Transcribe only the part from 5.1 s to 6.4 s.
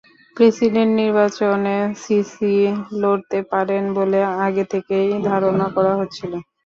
ধারণা করা হচ্ছিল।